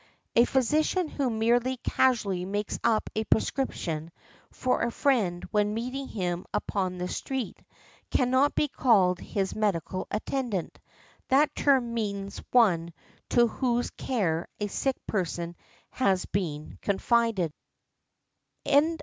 [0.35, 4.11] A physician who merely casually makes up a prescription
[4.49, 7.59] for a friend when meeting him upon the street,
[8.09, 10.79] cannot be called his medical attendant;
[11.27, 12.93] that term means one
[13.29, 15.55] to whose care a sick person
[15.91, 17.53] has been confided.